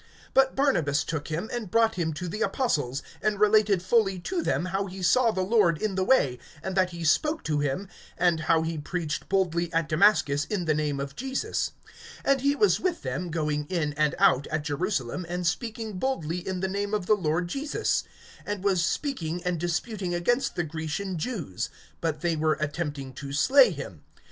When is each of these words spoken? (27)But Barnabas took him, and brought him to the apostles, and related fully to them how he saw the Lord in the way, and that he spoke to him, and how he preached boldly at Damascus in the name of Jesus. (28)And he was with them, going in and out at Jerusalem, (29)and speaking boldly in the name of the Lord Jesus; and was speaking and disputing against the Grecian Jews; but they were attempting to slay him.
(27)But 0.35 0.55
Barnabas 0.55 1.03
took 1.03 1.27
him, 1.27 1.47
and 1.53 1.69
brought 1.69 1.93
him 1.93 2.11
to 2.13 2.27
the 2.27 2.41
apostles, 2.41 3.03
and 3.21 3.39
related 3.39 3.83
fully 3.83 4.17
to 4.21 4.41
them 4.41 4.65
how 4.65 4.87
he 4.87 5.03
saw 5.03 5.29
the 5.29 5.43
Lord 5.43 5.79
in 5.79 5.93
the 5.93 6.03
way, 6.03 6.39
and 6.63 6.75
that 6.75 6.89
he 6.89 7.03
spoke 7.03 7.43
to 7.43 7.59
him, 7.59 7.87
and 8.17 8.39
how 8.39 8.63
he 8.63 8.79
preached 8.79 9.29
boldly 9.29 9.71
at 9.71 9.87
Damascus 9.87 10.45
in 10.45 10.65
the 10.65 10.73
name 10.73 10.99
of 10.99 11.15
Jesus. 11.15 11.73
(28)And 12.25 12.39
he 12.41 12.55
was 12.55 12.79
with 12.79 13.03
them, 13.03 13.29
going 13.29 13.67
in 13.69 13.93
and 13.93 14.15
out 14.17 14.47
at 14.47 14.63
Jerusalem, 14.63 15.23
(29)and 15.29 15.45
speaking 15.45 15.99
boldly 15.99 16.39
in 16.47 16.61
the 16.61 16.67
name 16.67 16.95
of 16.95 17.05
the 17.05 17.13
Lord 17.13 17.47
Jesus; 17.47 18.03
and 18.43 18.63
was 18.63 18.83
speaking 18.83 19.43
and 19.43 19.59
disputing 19.59 20.15
against 20.15 20.55
the 20.55 20.63
Grecian 20.63 21.19
Jews; 21.19 21.69
but 21.99 22.21
they 22.21 22.35
were 22.35 22.57
attempting 22.59 23.13
to 23.13 23.31
slay 23.31 23.69
him. 23.69 24.01